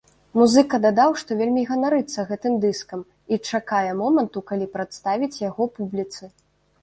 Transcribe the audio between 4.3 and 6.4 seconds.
калі прадставіць яго публіцы.